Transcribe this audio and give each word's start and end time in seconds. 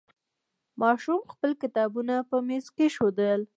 ماشوم 0.81 1.21
خپل 1.33 1.51
کتابونه 1.61 2.15
په 2.29 2.37
میز 2.47 2.65
کېښودل. 2.75 3.41